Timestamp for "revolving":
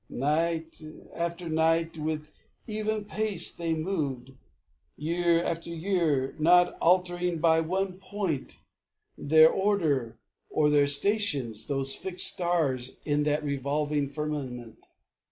13.43-14.09